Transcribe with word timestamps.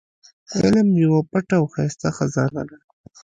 علم 0.59 0.87
يوه 1.03 1.21
پټه 1.31 1.55
او 1.59 1.65
ښايسته 1.73 2.09
خزانه 2.17 2.63
ده. 2.69 2.77